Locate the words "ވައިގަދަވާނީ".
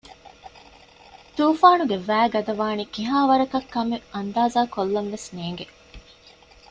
2.09-2.83